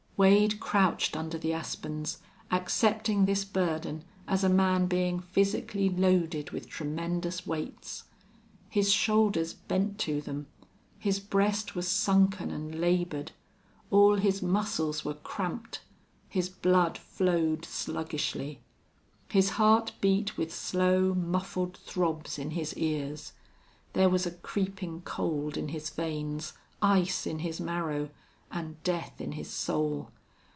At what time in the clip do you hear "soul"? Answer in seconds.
29.49-30.09